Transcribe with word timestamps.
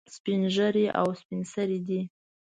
سپین 0.15 0.41
ږیري 0.55 0.85
او 0.99 1.07
سپین 1.19 1.41
سرې 1.53 1.79
دي. 1.87 2.01